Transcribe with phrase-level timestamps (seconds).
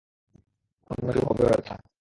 [0.89, 1.69] অন্য কেউ হবে হয়ত।